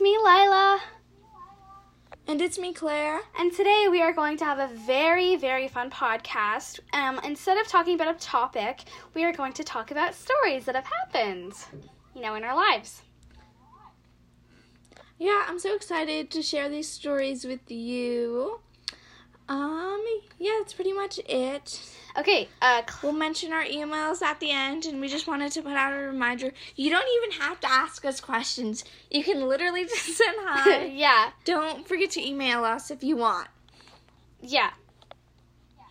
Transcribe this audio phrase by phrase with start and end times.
[0.00, 0.80] it's me, Lila.
[2.26, 3.20] And it's me, Claire.
[3.38, 6.80] And today we are going to have a very, very fun podcast.
[6.94, 10.74] Um, instead of talking about a topic, we are going to talk about stories that
[10.74, 11.52] have happened,
[12.14, 13.02] you know, in our lives.
[15.18, 18.60] Yeah, I'm so excited to share these stories with you.
[19.50, 20.00] Um,
[20.38, 21.80] yeah, that's pretty much it.
[22.16, 25.72] Okay, uh, We'll mention our emails at the end, and we just wanted to put
[25.72, 26.52] out a reminder.
[26.76, 28.84] You don't even have to ask us questions.
[29.10, 30.84] You can literally just send hi.
[30.84, 33.48] yeah, don't forget to email us if you want.
[34.40, 34.70] Yeah.
[35.76, 35.84] Yeah.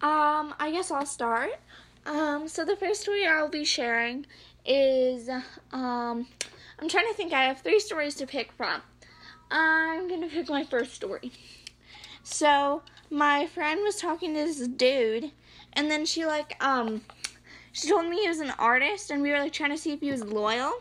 [0.00, 1.50] Um, I guess I'll start.
[2.06, 4.26] Um, so the first story I'll be sharing
[4.64, 5.28] is
[5.72, 6.28] um,
[6.78, 7.32] I'm trying to think.
[7.32, 8.80] I have three stories to pick from.
[9.50, 11.32] I'm gonna pick my first story.
[12.22, 15.30] So my friend was talking to this dude,
[15.72, 17.02] and then she like um,
[17.72, 20.00] she told me he was an artist, and we were like trying to see if
[20.00, 20.72] he was loyal.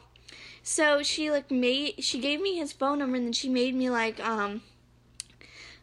[0.64, 3.90] So she like made she gave me his phone number, and then she made me
[3.90, 4.62] like um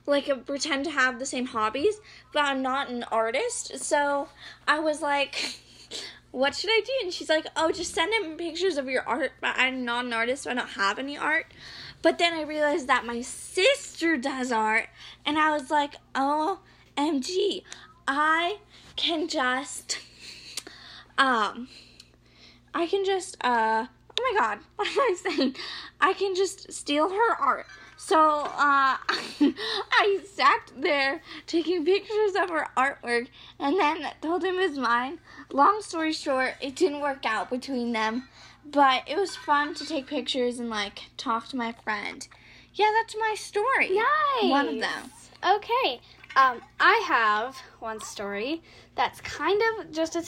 [0.06, 1.96] like uh, pretend to have the same hobbies,
[2.32, 3.78] but I'm not an artist.
[3.78, 4.28] So
[4.68, 5.56] I was like,
[6.30, 6.92] what should I do?
[7.02, 9.32] And she's like, oh, just send him pictures of your art.
[9.40, 11.46] But I'm not an artist, so I don't have any art.
[12.04, 14.88] But then I realized that my sister does art,
[15.24, 16.58] and I was like, oh,
[16.98, 17.62] MG,
[18.06, 18.58] I
[18.94, 20.00] can just,
[21.16, 21.66] um,
[22.74, 25.56] I can just, uh, oh my god, what am I saying?
[25.98, 27.64] I can just steal her art.
[27.96, 34.68] So uh, I sat there taking pictures of her artwork and then told him it
[34.68, 35.20] was mine.
[35.50, 38.28] Long story short, it didn't work out between them,
[38.64, 42.26] but it was fun to take pictures and like talk to my friend.
[42.74, 43.90] Yeah, that's my story.
[43.90, 44.50] Nice.
[44.50, 45.10] One of them.
[45.48, 46.00] Okay.
[46.36, 48.60] Um, I have one story
[48.96, 50.22] that's kind of just a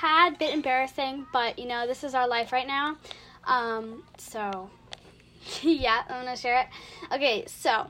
[0.00, 2.96] tad bit embarrassing, but you know, this is our life right now.
[3.46, 4.70] Um, so
[5.62, 6.66] yeah, I'm gonna share it.
[7.12, 7.86] Okay, so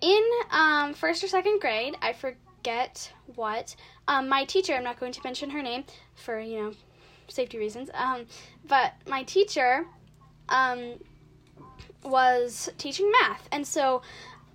[0.00, 3.76] in um, first or second grade, I forget what
[4.08, 4.74] um, my teacher.
[4.74, 5.84] I'm not going to mention her name
[6.14, 6.72] for you know
[7.28, 7.90] safety reasons.
[7.94, 8.26] Um,
[8.66, 9.86] but my teacher
[10.48, 10.94] um,
[12.04, 14.02] was teaching math, and so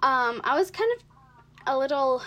[0.01, 1.03] um, I was kind of
[1.67, 2.21] a little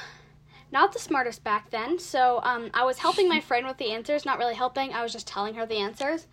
[0.75, 2.01] not the smartest back then.
[2.01, 4.93] So um, I was helping my friend with the answers, not really helping.
[4.93, 6.27] I was just telling her the answers.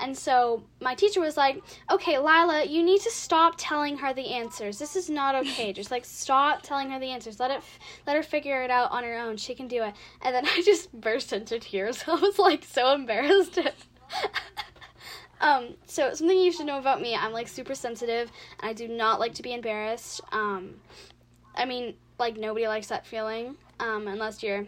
[0.00, 1.60] And so my teacher was like,
[1.90, 4.78] "Okay, Lila, you need to stop telling her the answers.
[4.78, 5.72] This is not okay.
[5.72, 7.40] Just like stop telling her the answers.
[7.40, 9.36] Let it, f- let her figure it out on her own.
[9.36, 12.04] She can do it." And then I just burst into tears.
[12.06, 13.58] I was like so embarrassed.
[15.40, 18.30] um, so something you should know about me: I'm like super sensitive,
[18.60, 20.20] and I do not like to be embarrassed.
[20.30, 20.76] Um,
[21.56, 24.66] I mean, like nobody likes that feeling, um, unless you're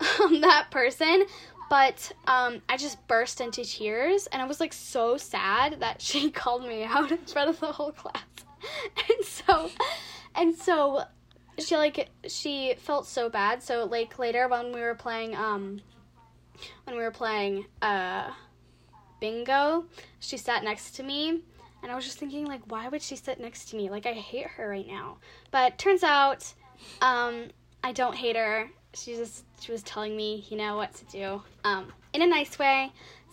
[0.20, 1.26] um, that person
[1.72, 6.30] but um, I just burst into tears, and I was like so sad that she
[6.42, 8.26] called me out in front of the whole class,
[9.08, 9.70] and so,
[10.34, 11.04] and so,
[11.58, 13.62] she like she felt so bad.
[13.62, 15.80] So like later when we were playing um,
[16.84, 18.30] when we were playing uh,
[19.18, 19.86] bingo,
[20.20, 21.40] she sat next to me.
[21.82, 23.90] And I was just thinking, like, why would she sit next to me?
[23.90, 25.18] Like, I hate her right now.
[25.50, 26.52] But turns out,
[27.00, 27.48] um,
[27.82, 28.70] I don't hate her.
[28.94, 32.58] She just she was telling me you know what to do um, in a nice
[32.58, 32.92] way.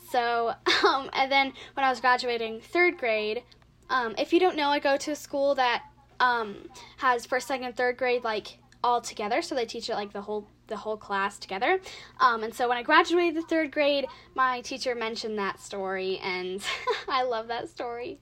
[0.10, 0.54] So
[0.88, 3.44] um, and then when i was graduating third grade
[3.90, 5.84] um, if you don't know i go to a school that
[6.20, 9.42] um, has first second third grade like all together.
[9.42, 11.82] So they teach it like the whole the whole class together.
[12.20, 14.06] Um, and so when i graduated the third grade
[14.36, 16.62] my teacher mentioned that story and
[17.08, 18.20] i love that story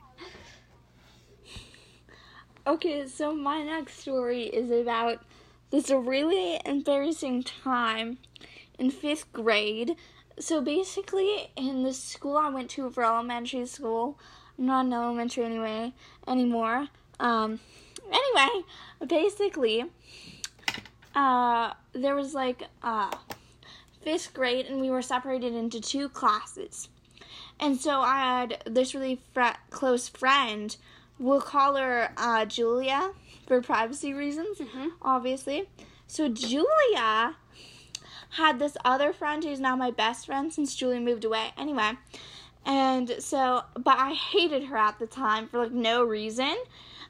[2.68, 5.24] Okay, so my next story is about
[5.72, 8.18] this really embarrassing time
[8.78, 9.96] in fifth grade.
[10.38, 14.20] So basically, in the school I went to for elementary school,
[14.60, 15.94] I'm not in elementary anyway
[16.28, 16.90] anymore.
[17.22, 17.62] Um,
[18.06, 18.66] anyway,
[19.08, 19.86] basically,
[21.16, 23.16] uh, there was like uh,
[24.02, 26.90] fifth grade, and we were separated into two classes.
[27.62, 29.22] And so I had this really
[29.70, 30.76] close friend.
[31.20, 33.12] We'll call her uh, Julia
[33.48, 34.92] for privacy reasons, Mhm.
[35.02, 35.68] obviously.
[36.06, 37.36] So Julia
[38.32, 41.54] had this other friend who's now my best friend since Julia moved away.
[41.58, 41.94] Anyway,
[42.66, 46.56] and so, but I hated her at the time for like no reason.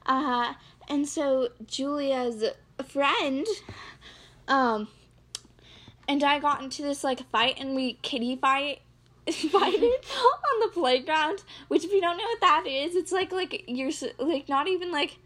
[0.05, 0.53] Uh,
[0.87, 2.43] and so Julia's
[2.87, 3.45] friend,
[4.47, 4.87] um,
[6.07, 8.81] and I got into this like fight, and we kitty fight
[9.35, 11.43] fighted on the playground.
[11.67, 14.91] Which, if you don't know what that is, it's like like you're like not even
[14.91, 15.17] like.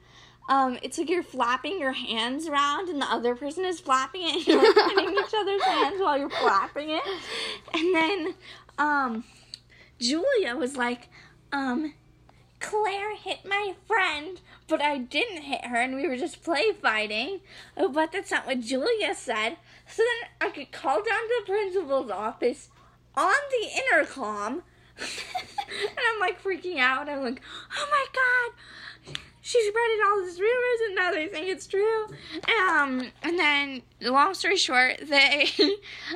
[0.50, 4.36] Um, it's like you're flapping your hands around and the other person is flapping it
[4.36, 7.04] and you're hitting each other's hands while you're flapping it.
[7.74, 8.34] And then
[8.78, 9.24] um
[10.02, 11.10] Julia was like,
[11.52, 11.94] um,
[12.60, 17.42] Claire hit my friend, but I didn't hit her, and we were just play fighting.
[17.78, 19.58] Oh, but that's not what Julia said.
[19.88, 22.70] So then I could call down to the principal's office
[23.16, 24.64] on the intercom.
[24.98, 27.10] and I'm like freaking out.
[27.10, 27.42] I'm like,
[27.78, 32.06] oh my god, she spreading all these rumors, and now they think it's true.
[32.62, 35.48] Um, and then, long story short, they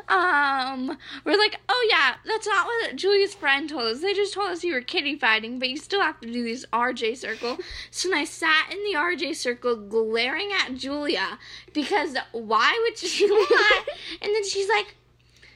[0.07, 4.01] um were like, oh yeah, that's not what Julia's friend told us.
[4.01, 6.65] They just told us you were kitty fighting, but you still have to do this
[6.71, 7.57] RJ circle.
[7.91, 11.39] So I sat in the RJ circle, glaring at Julia
[11.73, 13.85] because why would she lie?
[14.21, 14.95] and then she's like,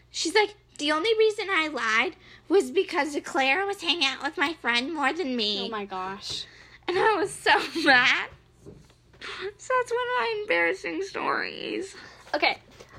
[0.09, 2.16] she's like, the only reason I lied
[2.48, 5.68] was because Claire was hanging out with my friend more than me.
[5.68, 6.46] Oh my gosh.
[6.88, 7.52] And I was so
[7.86, 8.30] mad.
[9.22, 11.96] So that's one of my embarrassing stories.
[12.34, 12.58] Okay,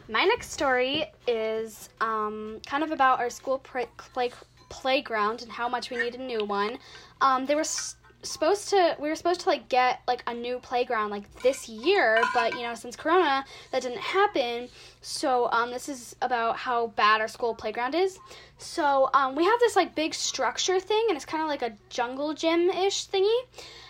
[0.08, 4.30] my next story is um, kind of about our school play, play,
[4.68, 6.78] playground and how much we need a new one.
[7.20, 10.58] Um, they were s- supposed to we were supposed to like get like a new
[10.58, 14.68] playground like this year but you know since corona that didn't happen.
[15.00, 18.18] So um, this is about how bad our school playground is.
[18.58, 21.74] So um, we have this like big structure thing and it's kind of like a
[21.88, 23.38] jungle gym ish thingy.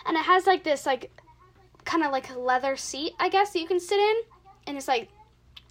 [0.07, 1.11] And it has like this like
[1.85, 4.17] kind of like leather seat i guess that you can sit in.
[4.67, 5.09] And it's like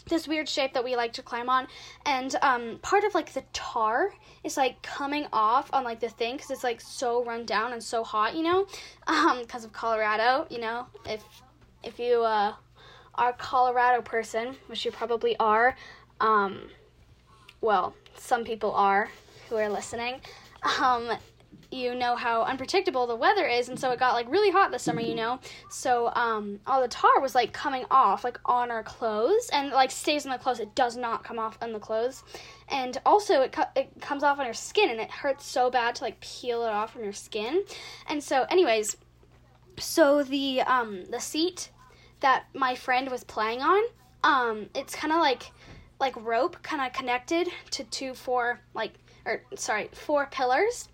[0.09, 1.67] this weird shape that we like to climb on.
[2.06, 4.11] And um, part of like the tar
[4.44, 7.83] is like coming off on like the thing because it's like so run down and
[7.83, 8.67] so hot you know?
[9.39, 10.88] Because of colorado you know?
[11.06, 11.23] If
[11.83, 12.53] if you uh,
[13.15, 15.75] are a colorado person which you probably are
[16.19, 16.69] um,
[17.62, 19.09] well some people are
[19.50, 20.21] who are listening
[20.81, 21.09] um,
[21.72, 24.84] you know how unpredictable the weather is and so it got like really hot this
[24.84, 25.40] summer you know?
[25.69, 29.92] So um all the tar was like coming off like on our clothes and like
[29.92, 30.60] stays on the clothes.
[30.60, 32.24] It does not come off on the clothes.
[32.69, 35.96] And also it, co- it comes off on your skin and it hurts so bad
[35.96, 37.63] to like peel it off from your skin.
[38.07, 38.98] And so anyways
[39.78, 41.69] so the um the seat
[42.19, 43.81] that my friend was playing on
[44.24, 45.51] um it's kind of like
[46.00, 48.94] like rope kind of connected to two four like
[49.25, 50.90] or sorry four pillars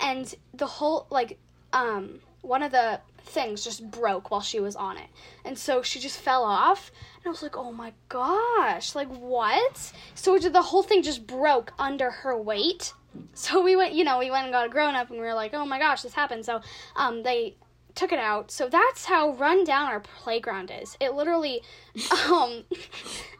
[0.00, 1.38] and the whole like
[1.72, 5.08] um one of the things just broke while she was on it.
[5.44, 9.92] And so she just fell off and i was like oh my gosh like what?
[10.14, 12.92] So the whole thing just broke under her weight.
[13.34, 15.34] So we went you know we went and got a grown up and we were
[15.34, 16.44] like oh my gosh this happened.
[16.44, 16.60] So
[16.94, 17.56] um they
[17.96, 18.50] took it out.
[18.50, 20.96] So that's how run down our playground is.
[21.00, 21.62] It literally
[22.30, 22.64] um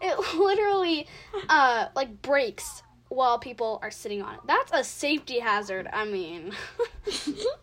[0.00, 1.06] it literally
[1.48, 4.40] uh like breaks while people are sitting on it.
[4.46, 5.88] That's a safety hazard.
[5.92, 6.52] I mean,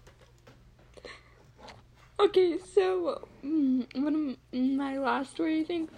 [2.20, 5.90] Okay, so mm, one of my last story, I think.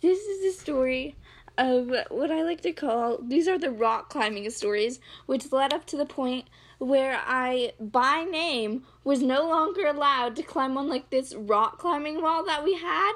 [0.00, 1.16] This is a story
[1.58, 5.86] of what I like to call these are the rock climbing stories, which led up
[5.86, 6.46] to the point
[6.78, 12.22] where I, by name, was no longer allowed to climb on like this rock climbing
[12.22, 13.14] wall that we had.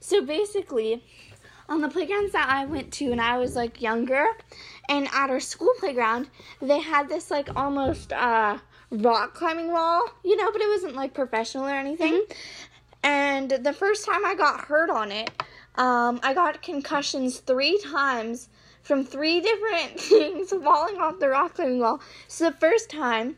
[0.00, 1.04] So basically,
[1.68, 4.26] on the playgrounds that I went to when I was like younger,
[4.88, 6.28] and at our school playground,
[6.60, 8.58] they had this like almost uh
[8.90, 12.24] rock climbing wall, you know, but it wasn't like professional or anything.
[13.02, 15.30] And the first time I got hurt on it,
[15.76, 18.48] um, I got concussions three times
[18.82, 22.00] from three different things falling off the rock climbing wall.
[22.26, 23.36] So the first time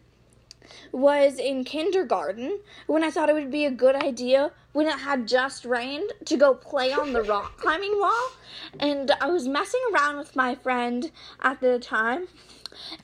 [0.93, 5.27] was in kindergarten when I thought it would be a good idea when it had
[5.27, 8.31] just rained to go play on the rock climbing wall.
[8.79, 11.11] And I was messing around with my friend
[11.41, 12.29] at the time.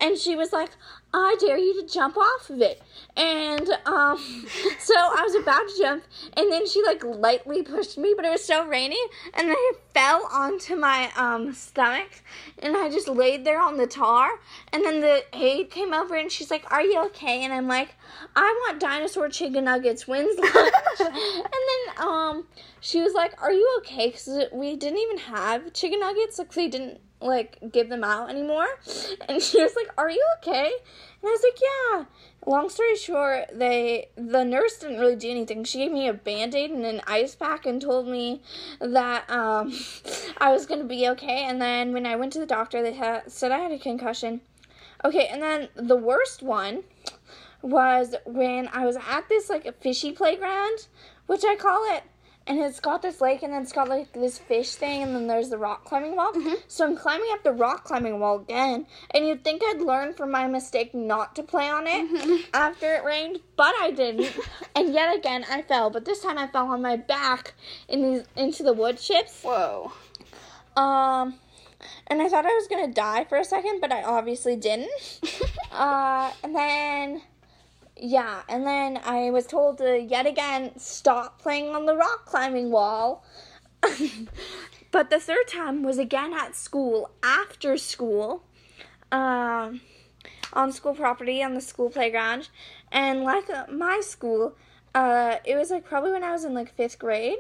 [0.01, 0.71] And she was like,
[1.13, 2.83] I dare you to jump off of it.
[3.17, 4.19] And um,
[4.79, 6.05] so I was about to jump,
[6.37, 8.99] and then she like lightly pushed me, but it was so rainy,
[9.33, 12.23] and then I fell onto my um, stomach,
[12.59, 14.29] and I just laid there on the tar.
[14.73, 17.95] And then the aide came over, and she's like, "Are you okay?" And I'm like,
[18.35, 20.07] "I want dinosaur chicken nuggets.
[20.07, 22.47] When's lunch?" and then um,
[22.81, 26.69] she was like, "Are you okay?" Because we didn't even have chicken nuggets, like they
[26.69, 28.67] didn't like give them out anymore.
[29.29, 32.05] And she was like, "Are you okay?" And I was like, "Yeah."
[32.47, 35.65] Long story short, they the nurse didn't really do anything.
[35.65, 38.43] She gave me a band-aid and an ice pack and told me
[38.81, 39.73] that um,
[40.39, 41.45] I was gonna be okay.
[41.45, 44.43] And then when I went to the doctor, they ha- said I had a concussion.
[45.05, 46.85] Okay, and then the worst one
[47.63, 50.87] was when I was at this like a fishy playground,
[51.27, 52.05] which I call it
[52.47, 55.27] and it's got this lake and then it's got like this fish thing and then
[55.27, 56.33] there's the rock climbing wall.
[56.69, 60.31] So I'm climbing up the rock climbing wall again and you'd think I'd learn from
[60.31, 64.37] my mistake not to play on it after it rained, but I didn't.
[64.77, 67.55] and yet again I fell, but this time I fell on my back
[67.89, 69.43] in these into the wood chips.
[69.43, 69.93] Whoa.
[70.77, 71.35] Um
[72.07, 75.21] and I thought I was gonna die for a second, but I obviously didn't.
[75.73, 77.23] uh, and then,
[77.97, 82.71] yeah, and then I was told to yet again stop playing on the rock climbing
[82.71, 83.25] wall.
[84.91, 88.43] but the third time was again at school after school,
[89.13, 89.81] um,
[90.53, 92.49] on school property on the school playground,
[92.91, 94.57] and like uh, my school,
[94.95, 97.39] uh, it was like probably when I was in like fifth grade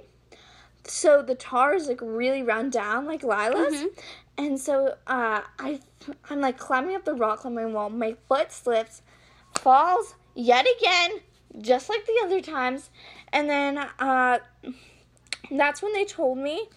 [0.88, 3.74] so the tar is like really run down like Lila's.
[3.74, 4.02] Mhm.
[4.38, 5.80] And so uh, I
[6.30, 7.90] I'm like climbing up the rock climbing wall.
[7.90, 9.02] My foot slips,
[9.54, 11.20] falls yet again,
[11.60, 12.90] just like the other times.
[13.32, 14.38] And then uh,
[15.50, 16.68] that's when they told me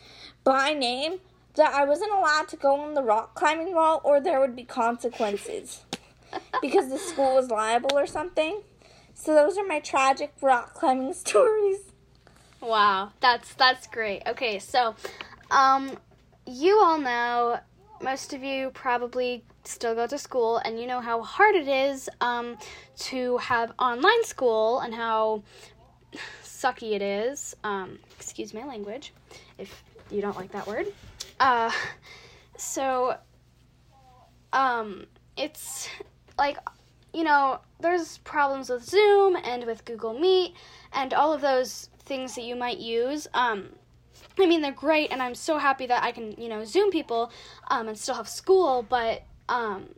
[0.44, 1.20] by name
[1.56, 4.64] that I wasn't allowed to go on the rock climbing wall or there would be
[4.64, 5.84] consequences
[6.62, 8.62] because the school was liable or something.
[9.14, 11.80] So those are my tragic rock climbing stories.
[12.62, 14.24] Wow, that's that's great.
[14.28, 14.96] Okay, so
[15.52, 15.98] um
[16.46, 17.60] you all know
[18.02, 22.10] most of you probably still go to school and you know how hard it is
[22.22, 22.58] um
[22.98, 25.44] to have online school and how
[26.44, 27.56] sucky it is.
[27.64, 29.14] Um excuse my language
[29.58, 30.88] if you don't like that word.
[31.40, 31.72] Uh
[32.58, 33.16] so
[34.54, 35.06] um
[35.38, 35.90] it's
[36.38, 36.58] like
[37.14, 40.54] you know, there's problems with Zoom and with Google Meet
[40.94, 43.28] and all of those things that you might use.
[43.34, 43.70] Um,
[44.38, 47.32] I mean, they're great, and I'm so happy that I can, you know, Zoom people
[47.70, 49.90] um, and still have school, but um,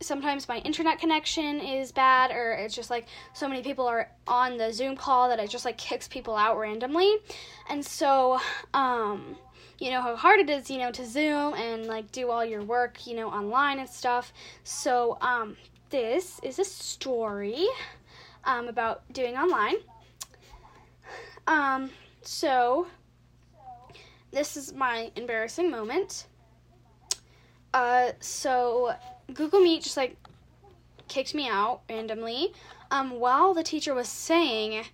[0.00, 4.58] sometimes my internet connection is bad, or it's just like so many people are on
[4.58, 7.16] the Zoom call that it just like kicks people out randomly.
[7.70, 8.38] And so,
[8.74, 9.36] um,
[9.78, 12.62] you know how hard it is, you know, to Zoom and like do all your
[12.62, 14.32] work, you know, online and stuff.
[14.64, 15.56] So, um,
[15.90, 17.66] this is a story
[18.44, 19.76] um, about doing online.
[21.46, 21.90] Um,
[22.22, 22.88] so
[24.32, 26.26] this is my embarrassing moment.
[27.76, 28.94] Uh, so
[29.34, 30.16] Google Meet just like
[31.08, 32.54] kicked me out randomly
[32.90, 34.86] um, while the teacher was saying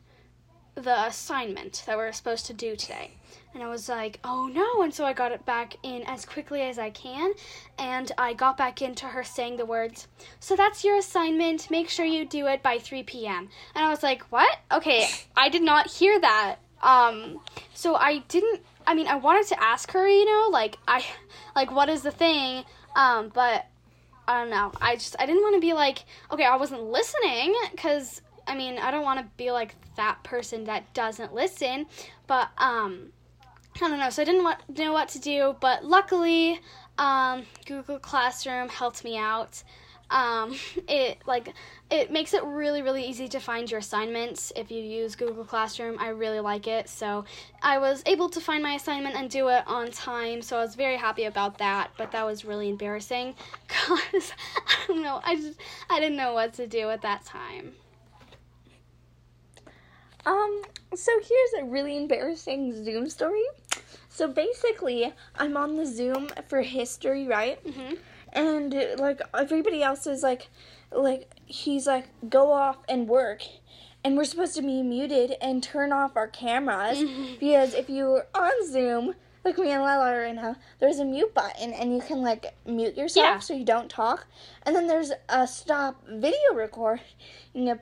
[0.74, 3.12] the assignment that we are supposed to do today.
[3.54, 4.82] And I was like, oh no.
[4.82, 7.34] And so I got it back in as quickly as I can.
[7.78, 10.08] And I got back into her saying the words,
[10.40, 11.70] so that's your assignment.
[11.70, 13.48] Make sure you do it by 3 p.m.
[13.76, 14.58] And I was like, what?
[14.72, 16.56] Okay, I did not hear that.
[16.82, 17.38] Um,
[17.74, 21.04] so I didn't, I mean, I wanted to ask her, you know, like, I,
[21.54, 22.64] like, what is the thing?
[22.96, 23.66] Um, but
[24.28, 24.72] I don't know.
[24.80, 28.78] I just, I didn't want to be like, okay, I wasn't listening because, I mean,
[28.78, 31.86] I don't want to be like that person that doesn't listen.
[32.26, 33.12] But, um,
[33.76, 34.10] I don't know.
[34.10, 35.56] So I didn't want, know what to do.
[35.60, 36.60] But luckily,
[36.98, 39.62] um, Google Classroom helped me out.
[40.12, 40.54] Um,
[40.88, 41.52] it like
[41.90, 45.96] it makes it really really easy to find your assignments if you use Google Classroom.
[45.98, 46.88] I really like it.
[46.88, 47.24] So
[47.62, 50.42] I was able to find my assignment and do it on time.
[50.42, 51.90] So I was very happy about that.
[51.96, 53.34] But that was really embarrassing
[53.66, 55.20] because I don't know.
[55.24, 55.58] I just
[55.90, 57.72] I didn't know what to do at that time.
[60.24, 60.62] Um,
[60.94, 63.42] so here's a really embarrassing Zoom story.
[64.08, 67.62] So basically, I'm on the Zoom for history, right?
[67.64, 67.98] Mhm.
[68.32, 70.48] And like everybody else is like,
[70.90, 73.42] like he's like go off and work,
[74.04, 77.02] and we're supposed to be muted and turn off our cameras
[77.40, 81.72] because if you're on Zoom, like me and Lila right now, there's a mute button
[81.72, 83.38] and you can like mute yourself Yeah.
[83.40, 84.26] so you don't talk,
[84.62, 87.02] and then there's a stop video recording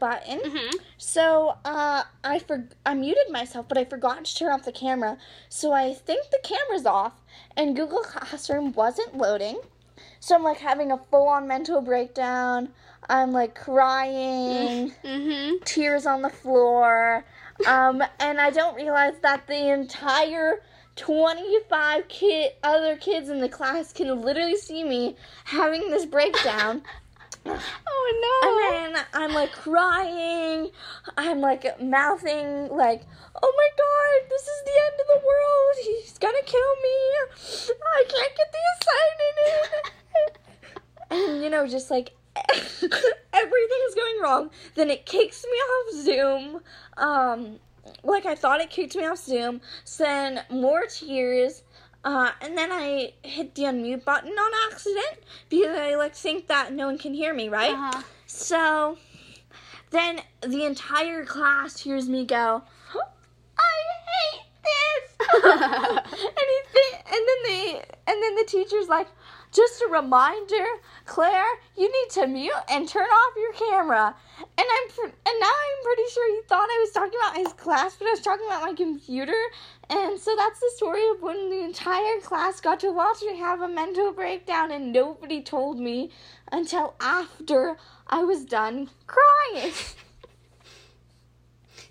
[0.01, 0.41] button.
[0.41, 0.75] Mhm.
[0.99, 5.17] So uh, I for I muted myself, but I forgot to turn off the camera.
[5.49, 7.15] So I think the camera's off,
[7.57, 9.61] and Google Classroom wasn't loading.
[10.21, 12.69] So I'm like having a full-on mental breakdown.
[13.09, 15.65] I'm like crying, Mhm.
[15.65, 17.25] tears on the floor,
[17.67, 20.63] um, and I don't realize that the entire
[20.97, 26.83] 25 kid other kids in the class can literally see me having this breakdown.
[27.47, 28.49] Oh no.
[28.51, 30.71] And then I'm like crying.
[31.17, 33.03] I'm like mouthing like,
[33.43, 35.75] "Oh my god, this is the end of the world.
[35.83, 36.99] He's gonna kill me.
[37.97, 39.39] I can't get the assignment
[39.87, 39.91] in."
[41.11, 42.13] and you know, just like
[42.53, 44.51] everything's going wrong.
[44.75, 46.61] Then it kicks me off Zoom.
[46.97, 47.59] Um,
[48.03, 49.61] like I thought it kicked me off Zoom.
[49.85, 51.63] So then more tears.
[52.03, 56.73] Uh, and then I hit the unmute button on accident because I like think that
[56.73, 57.75] no one can hear me, right?
[57.75, 58.03] Uh-huh.
[58.27, 58.99] So
[59.91, 62.63] then the entire class hears me go,
[63.59, 63.73] I
[64.07, 65.45] hate this.
[65.45, 69.09] and he th- and then they and then the teacher's like,
[69.53, 70.65] just a reminder,
[71.07, 71.45] Claire,
[71.77, 74.15] you need to mute and turn off your camera.
[74.39, 77.97] And I'm and now I'm pretty sure he thought I was talking about his class,
[77.97, 79.41] but I was talking about my computer.
[79.89, 83.61] And so that's the story of when the entire class got to watch me have
[83.61, 86.11] a mental breakdown and nobody told me
[86.53, 87.77] until after
[88.07, 89.73] I was done crying.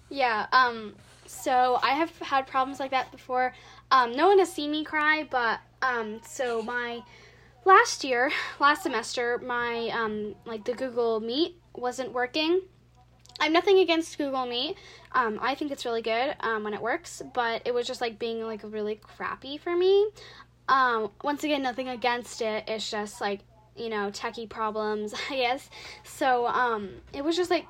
[0.10, 3.54] Yeah, um, so I have had problems like that before.
[3.92, 7.04] Um, no one has seen me cry, but um, so my
[7.70, 12.62] last year, last semester, my um, like the Google Meet wasn't working.
[13.40, 14.76] I am nothing against Google Meet.
[15.12, 18.18] Um, I think it's really good um, when it works, but it was just like
[18.18, 20.10] being like really crappy for me.
[20.68, 22.64] Um, once again, nothing against it.
[22.68, 23.42] It's just like
[23.76, 25.70] you know techie problems, I guess.
[26.04, 27.68] So um, it was just like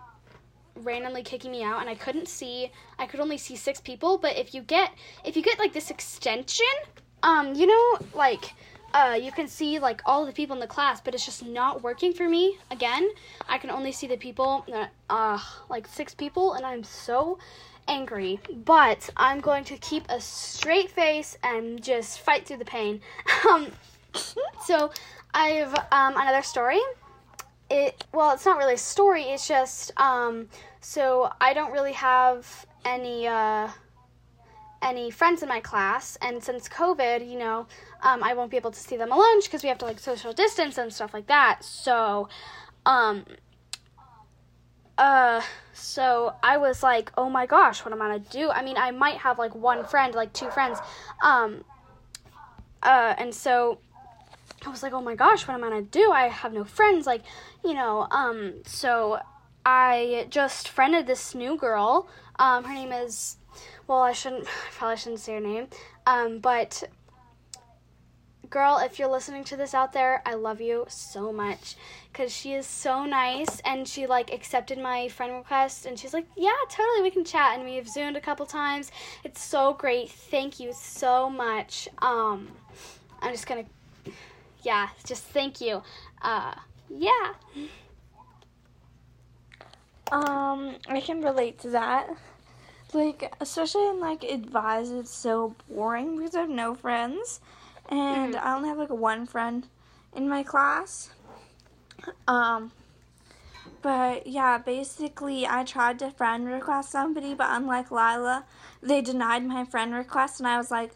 [0.76, 4.38] randomly kicking me out and I couldn't see I could only see six people but
[4.38, 4.92] if you get
[5.26, 6.66] if you get like this extension
[7.22, 8.54] um you know like
[8.94, 11.82] uh you can see like all the people in the class but it's just not
[11.84, 12.58] working for me.
[12.72, 13.10] Again
[13.48, 14.66] I can only see the people
[15.10, 17.38] uh like six people and I'm so
[17.88, 18.40] angry.
[18.66, 23.02] But I'm going to keep a straight face and just fight through the pain.
[23.50, 23.68] Um
[24.66, 24.92] so
[25.34, 26.80] I've um another story.
[27.70, 30.50] It well it's not really a story it's just um
[30.82, 33.70] so i don't really have any uh
[34.82, 37.68] any friends in my class and since covid you know
[38.02, 40.00] um, i won't be able to see them at lunch because we have to like
[40.00, 42.28] social distance and stuff like that so
[42.86, 43.26] um
[44.98, 45.42] uh
[45.74, 48.92] so i was like oh my gosh what am i gonna do i mean i
[48.92, 50.80] might have like one friend like two friends
[51.24, 51.64] um
[52.84, 53.80] uh and so
[54.66, 56.12] I was like, oh my gosh, what am I gonna do?
[56.12, 57.24] I have no friends, like,
[57.64, 58.08] you know.
[58.12, 59.20] Um, so
[59.66, 62.10] I just friended this new girl.
[62.38, 63.38] Um, her name is,
[63.90, 65.68] well, I shouldn't, I probably shouldn't say her name.
[66.06, 66.84] Um, but
[68.50, 71.76] girl, if you're listening to this out there, I love you so much
[72.12, 76.28] because she is so nice and she like accepted my friend request and she's like,
[76.38, 78.92] yeah, totally, we can chat and we've zoomed a couple times.
[79.24, 80.10] It's so great.
[80.10, 81.90] Thank you so much.
[82.00, 82.48] Um,
[83.22, 83.66] I'm just gonna
[84.62, 85.82] yeah, just thank you.
[86.22, 86.54] Uh,
[86.90, 87.34] yeah.
[90.12, 92.10] Um, I can relate to that.
[92.94, 97.40] Like, especially in like advise, it's so boring because I have no friends,
[97.88, 98.44] and Mm.
[98.44, 99.68] I only have like one friend
[100.16, 101.12] in my class.
[102.28, 102.72] Um,
[103.82, 108.46] but yeah, basically, I tried to friend request somebody, but unlike Lila,
[108.82, 110.92] they denied my friend request, and I was like,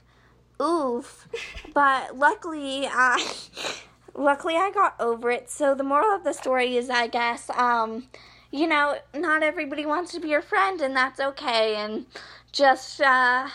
[0.62, 1.28] oof.
[1.74, 3.26] but luckily, I
[4.16, 5.50] luckily I got over it.
[5.50, 8.08] So the moral of the story is, I guess, um,
[8.54, 11.76] you know, not everybody wants to be your friend, and that's okay.
[11.76, 12.06] And
[12.52, 13.48] just uh,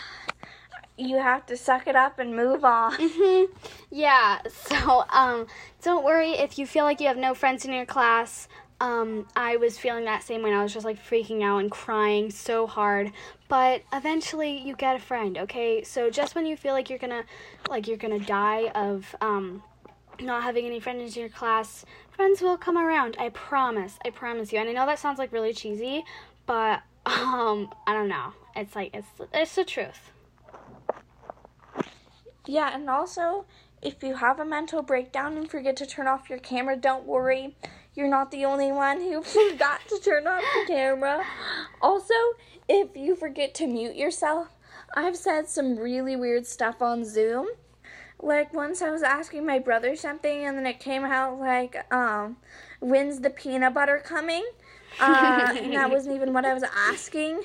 [0.97, 2.93] you have to suck it up and move on.
[2.99, 3.45] hmm
[3.89, 4.39] Yeah.
[4.51, 5.47] So, um,
[5.81, 8.49] don't worry if you feel like you have no friends in your class.
[8.81, 10.53] Um, I was feeling that same way.
[10.53, 13.13] I was just like freaking out and crying so hard.
[13.47, 15.37] But eventually, you get a friend.
[15.37, 15.81] Okay.
[15.83, 17.23] So just when you feel like you're gonna,
[17.69, 19.63] like you're gonna die of um,
[20.21, 23.15] not having any friends in your class, friends will come around.
[23.19, 23.97] I promise.
[24.05, 24.59] I promise you.
[24.59, 26.03] And I know that sounds like really cheesy,
[26.45, 28.33] but um, I don't know.
[28.55, 30.11] It's like it's it's the truth.
[32.45, 33.45] Yeah, and also,
[33.81, 37.55] if you have a mental breakdown and forget to turn off your camera, don't worry.
[37.95, 41.23] You're not the only one who forgot to turn off the camera.
[41.81, 42.13] Also,
[42.67, 44.49] if you forget to mute yourself,
[44.95, 47.47] I've said some really weird stuff on Zoom.
[48.21, 52.37] Like once I was asking my brother something and then it came out like, um,
[52.79, 54.45] when's the peanut butter coming?
[54.99, 57.43] Uh, and that wasn't even what I was asking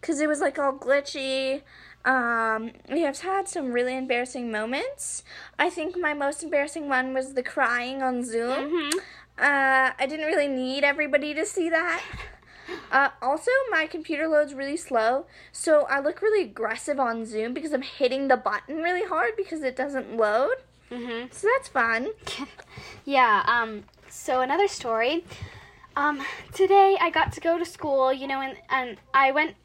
[0.00, 1.62] because it was like all glitchy.
[2.04, 5.24] Um, we have had some really embarrassing moments.
[5.58, 8.70] I think my most embarrassing one was the crying on Zoom.
[8.70, 8.98] Mm-hmm.
[9.38, 12.02] Uh, I didn't really need everybody to see that.
[12.96, 17.74] Uh, also, my computer loads really slow, so I look really aggressive on Zoom because
[17.74, 20.54] I'm hitting the button really hard because it doesn't load.
[20.90, 21.26] Mm-hmm.
[21.30, 22.08] So that's fun.
[23.04, 25.26] yeah, um, so another story.
[25.94, 26.22] Um,
[26.54, 29.56] today I got to go to school, you know, and, and I went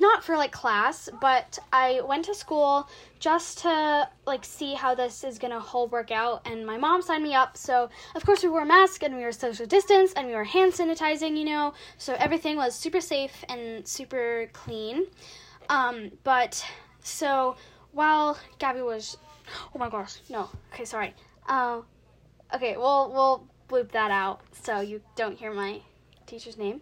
[0.00, 5.24] not for like class, but I went to school just to like see how this
[5.24, 6.42] is gonna whole work out.
[6.46, 9.32] And my mom signed me up, so of course we wore masks and we were
[9.32, 13.86] social distance and we were hand sanitizing, you know, so everything was super safe and
[13.86, 15.06] super clean.
[15.68, 16.64] Um, but
[17.02, 17.56] so
[17.92, 19.16] while Gabby was,
[19.74, 21.14] oh my gosh, no, okay, sorry.
[21.48, 21.82] Uh,
[22.54, 25.80] okay, we'll we'll bleep that out so you don't hear my
[26.26, 26.80] teacher's name.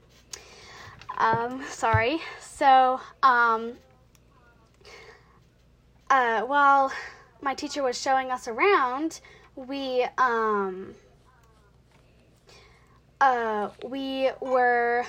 [1.22, 2.20] Um, sorry.
[2.40, 3.74] So, um,
[6.10, 6.92] uh, while
[7.40, 9.20] my teacher was showing us around,
[9.54, 10.94] we, um,
[13.20, 15.06] uh, we were,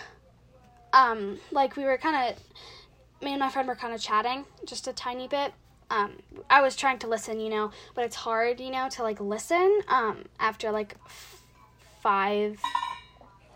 [0.93, 2.39] um, like, we were kind of
[3.23, 5.51] me and my friend were kind of chatting just a tiny bit.
[5.89, 6.11] Um,
[6.47, 9.81] I was trying to listen, you know, but it's hard, you know, to like listen
[9.87, 11.41] um, after like f-
[12.01, 12.59] five,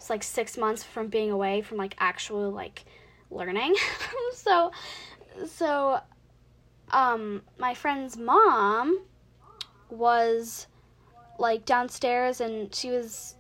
[0.08, 2.86] it's like six months from being away from like actual like
[3.30, 3.76] learning.
[4.34, 4.72] so,
[5.46, 6.00] so,
[6.91, 9.02] um, my friend's mom
[9.89, 10.67] was
[11.38, 13.36] like downstairs and she was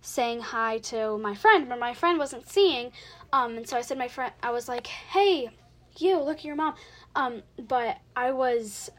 [0.00, 2.90] saying hi to my friend, but my friend wasn't seeing.
[3.32, 5.50] Um, and so I said, my friend, I was like, hey,
[5.98, 6.74] you, look at your mom.
[7.14, 8.90] Um, but I was,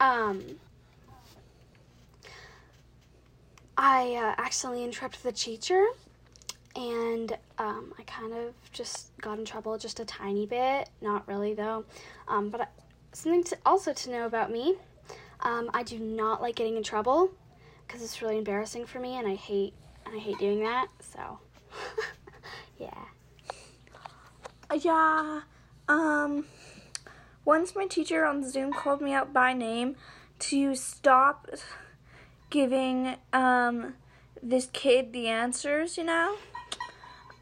[0.00, 0.42] um,
[3.76, 5.84] I uh, accidentally interrupted the teacher,
[6.76, 10.88] and um, I kind of just got in trouble just a tiny bit.
[11.00, 11.84] Not really though.
[12.28, 12.66] Um, but I,
[13.12, 14.76] something to, also to know about me.
[15.40, 17.30] Um, I do not like getting in trouble
[17.86, 19.74] because it's really embarrassing for me, and I hate
[20.06, 20.88] and I hate doing that.
[21.00, 21.40] So,
[22.78, 22.88] yeah.
[24.74, 25.40] Yeah.
[25.88, 26.46] Um.
[27.44, 29.96] Once my teacher on Zoom called me out by name
[30.38, 31.46] to stop
[32.54, 33.94] giving um
[34.40, 36.36] this kid the answers, you know.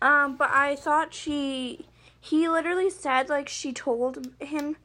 [0.00, 1.86] Um, but I thought she
[2.18, 4.76] he literally said like she told him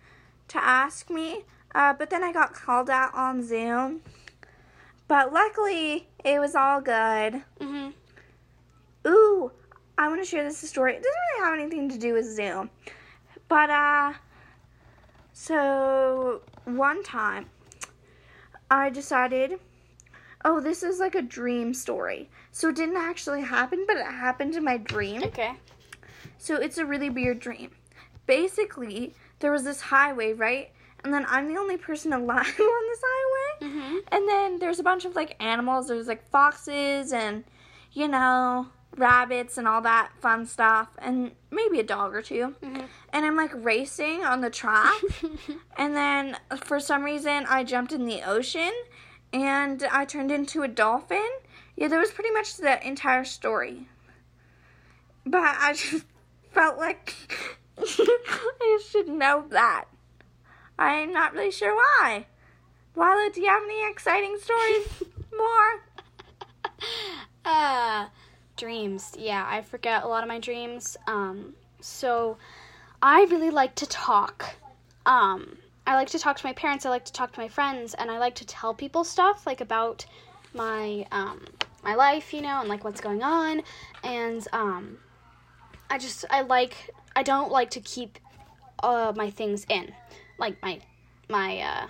[0.49, 1.45] to ask me.
[1.73, 4.01] Uh, but then I got called out on Zoom.
[5.07, 7.43] But luckily, it was all good.
[7.61, 7.93] Mhm.
[9.07, 9.51] Ooh,
[9.97, 10.93] I want to share this story.
[10.95, 12.69] It doesn't really have anything to do with Zoom.
[13.47, 14.13] But, uh,
[15.31, 17.45] so one time
[18.69, 19.59] I decided,
[20.47, 22.29] oh, this is like a dream story.
[22.53, 25.21] So it didn't actually happen, but it happened in my dream.
[25.23, 25.55] Okay.
[26.38, 27.71] So it's a really weird dream.
[28.27, 30.71] Basically, there was this highway, right?
[31.03, 33.73] And then I'm the only person alive on this highway.
[33.73, 33.99] Mhm.
[34.12, 35.89] And then there's a bunch of like animals.
[35.89, 37.43] There's like foxes and,
[37.91, 40.88] you know, rabbits and all that fun stuff.
[40.97, 42.86] And maybe a dog or 2 Mhm.
[43.12, 44.95] And I'm like racing on the track.
[45.77, 48.71] and then for some reason, I jumped in the ocean
[49.33, 51.27] and I turned into a dolphin.
[51.75, 53.87] Yeah, that was pretty much the entire story.
[55.25, 56.05] But I just
[56.51, 57.15] felt like
[57.77, 59.85] I should know that.
[60.79, 62.27] I'm not really sure why.
[62.95, 64.87] Lila, do you have any exciting stories
[65.37, 65.83] more?
[67.45, 68.07] uh,
[68.55, 69.13] dreams.
[69.17, 70.97] Yeah, I forget a lot of my dreams.
[71.05, 72.37] Um, so
[73.01, 74.55] I really like to talk.
[75.05, 75.57] Um,
[75.88, 76.86] I like to talk to my parents.
[76.86, 79.62] I like to talk to my friends, and I like to tell people stuff like
[79.62, 80.06] about
[80.54, 81.45] my um
[81.84, 83.63] my life, you know, and like what's going on.
[84.04, 84.97] And um,
[85.89, 88.19] I just I like I don't like to keep
[88.84, 89.93] uh my things in,
[90.38, 90.80] like my
[91.30, 91.88] my uh.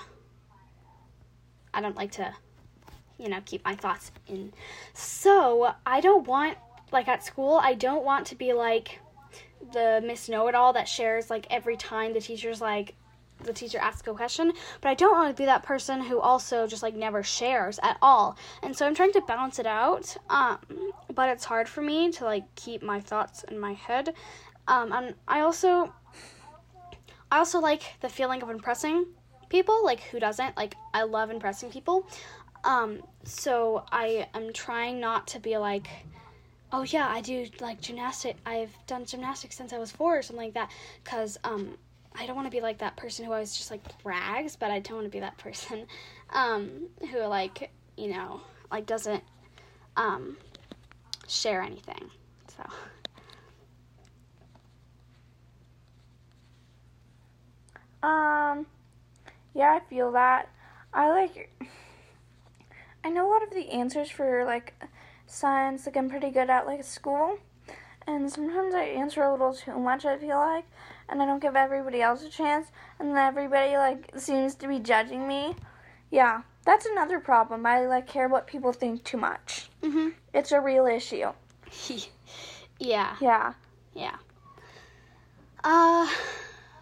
[1.73, 2.33] I don't like to
[3.17, 4.53] you know, keep my thoughts in.
[4.93, 6.57] So I don't want,
[6.91, 8.99] like at school, I don't want to be like
[9.73, 12.95] the Miss Know It All that shares like every time the teacher's like,
[13.47, 16.67] the teacher asks a question, but I don't want to be that person who also
[16.67, 18.37] just like never shares at all.
[18.61, 20.59] And so I'm trying to balance it out, um,
[21.13, 24.13] but it's hard for me to like keep my thoughts in my head.
[24.67, 25.93] Um, and I also,
[27.31, 29.05] I also like the feeling of impressing
[29.49, 29.83] people.
[29.83, 30.55] Like who doesn't?
[30.57, 32.07] Like I love impressing people.
[32.63, 35.87] Um, so I am trying not to be like,
[36.71, 38.35] oh yeah, I do like gymnastic.
[38.45, 40.71] I've done gymnastics since I was four or something like that.
[41.03, 41.77] Cause um,
[42.19, 44.79] I don't want to be like that person who always just like brags, but I
[44.79, 45.85] don't want to be that person,
[46.31, 49.23] um, who like you know like doesn't
[49.95, 50.37] um
[51.27, 52.09] share anything.
[52.55, 52.63] So.
[58.03, 58.67] Um,
[59.53, 60.49] yeah, I feel that.
[60.93, 61.51] I like.
[63.03, 64.73] I know a lot of the answers for like
[65.25, 65.85] science.
[65.85, 67.37] Like I'm pretty good at like school,
[68.05, 70.05] and sometimes I answer a little too much.
[70.05, 70.65] I feel like,
[71.09, 72.67] and I don't give everybody else a chance,
[72.99, 75.55] and then everybody like seems to be judging me.
[76.11, 77.65] Yeah, that's another problem.
[77.65, 79.69] I like care what people think too much.
[79.81, 80.13] Mhm.
[80.33, 81.31] It's a real issue.
[82.79, 83.15] yeah.
[83.19, 83.53] Yeah.
[83.93, 84.15] Yeah.
[85.63, 86.07] Uh,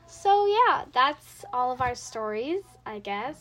[0.08, 3.38] so yeah, that's all of our stories, I guess.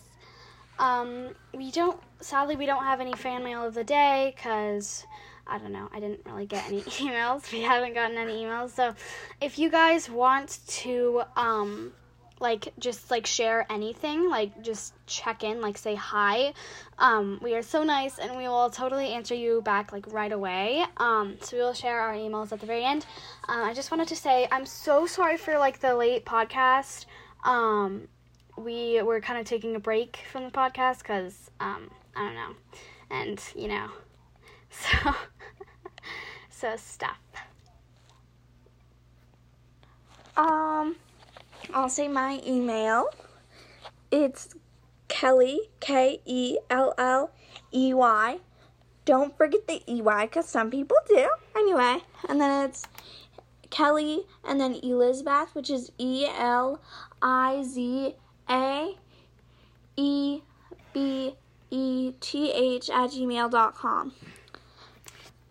[0.79, 5.07] Um, we don't, sadly, we don't have any fan mail of the day because
[5.47, 7.51] I don't know, I didn't really get any emails.
[7.53, 8.71] We haven't gotten any emails.
[8.71, 8.95] So
[9.41, 11.93] if you guys want to, um,
[12.41, 16.53] like just like share anything like just check in like say hi
[16.99, 20.85] um, we are so nice and we will totally answer you back like right away
[20.97, 23.07] um, so we will share our emails at the very end
[23.49, 27.07] uh, i just wanted to say i'm so sorry for like the late podcast
[27.45, 28.09] um,
[28.59, 32.55] we were kind of taking a break from the podcast because um, i don't know
[33.11, 33.89] and you know
[34.81, 35.15] so
[36.51, 37.19] so stuff
[40.37, 40.97] Um,
[41.73, 43.09] I'll say my email.
[44.11, 44.55] It's
[45.09, 47.31] Kelley K E L L
[47.73, 48.39] E Y.
[49.05, 51.29] Don't forget the E Y because some people do.
[51.55, 52.83] Anyway, and then it's
[53.71, 56.81] Kelley and then Elizabeth, which is E L
[57.23, 58.17] I Z
[58.51, 58.97] A
[59.97, 60.41] E
[60.93, 61.37] B
[61.71, 64.13] E T H at gmail.com.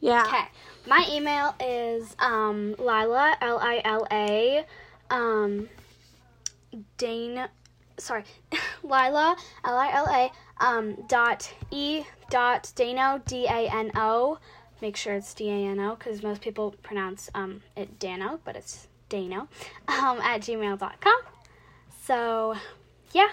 [0.04, 0.26] Yeah.
[0.28, 0.44] Okay.
[0.86, 4.66] My email is um, Lila L I L A
[5.10, 5.70] um,
[6.98, 7.50] Dana.
[7.98, 8.26] Sorry,
[8.84, 14.40] Lila L I L A um, dot E dot Dano D A N O.
[14.82, 18.58] Make sure it's D A N O because most people pronounce um, it Dano, but
[18.58, 19.48] it's Dano
[19.88, 21.22] um, at gmail.com.
[22.02, 22.56] So,
[23.14, 23.30] yeah.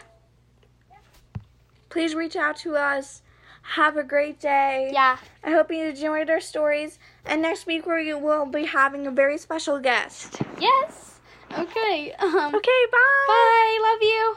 [1.89, 3.23] Please reach out to us.
[3.63, 4.91] Have a great day.
[4.93, 5.17] Yeah.
[5.45, 6.99] I hope you enjoyed our stories.
[7.25, 10.41] And next week we will be having a very special guest.
[10.59, 11.19] Yes.
[11.57, 12.13] Okay.
[12.19, 13.25] Um, Okay, bye.
[13.29, 13.79] Bye.
[13.83, 14.37] Love you.